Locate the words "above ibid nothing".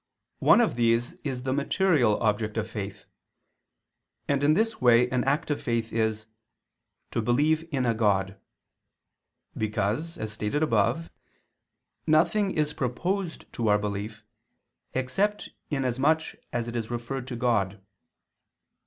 10.63-12.49